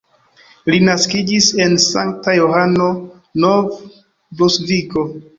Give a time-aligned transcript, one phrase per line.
[0.73, 2.87] Li naskiĝis en Sankt-Johano,
[3.43, 5.05] Nov-Brunsviko.